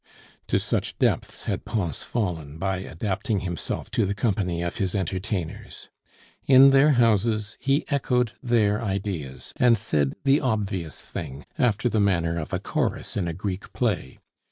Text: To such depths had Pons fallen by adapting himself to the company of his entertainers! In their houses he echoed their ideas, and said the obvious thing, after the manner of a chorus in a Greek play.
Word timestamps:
To 0.47 0.57
such 0.57 0.97
depths 0.97 1.43
had 1.43 1.63
Pons 1.63 2.01
fallen 2.01 2.57
by 2.57 2.77
adapting 2.77 3.41
himself 3.41 3.91
to 3.91 4.03
the 4.03 4.15
company 4.15 4.63
of 4.63 4.77
his 4.77 4.95
entertainers! 4.95 5.89
In 6.47 6.71
their 6.71 6.93
houses 6.93 7.55
he 7.59 7.85
echoed 7.91 8.31
their 8.41 8.81
ideas, 8.81 9.53
and 9.57 9.77
said 9.77 10.15
the 10.23 10.41
obvious 10.41 10.99
thing, 10.99 11.45
after 11.55 11.87
the 11.87 11.99
manner 11.99 12.39
of 12.39 12.51
a 12.51 12.57
chorus 12.59 13.15
in 13.15 13.27
a 13.27 13.33
Greek 13.33 13.73
play. 13.73 14.17